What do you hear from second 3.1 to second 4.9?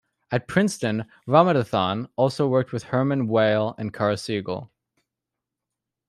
Weyl and Carl Siegel.